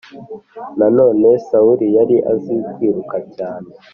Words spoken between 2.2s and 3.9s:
azi kwiruka cyane